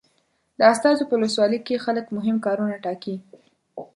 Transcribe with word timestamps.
د 0.57 0.59
استازو 0.71 1.03
په 1.09 1.15
ولسواکي 1.17 1.59
کې 1.67 1.83
خلک 1.85 2.05
مهم 2.17 2.37
کارونه 2.45 2.75
ټاکي. 2.83 3.15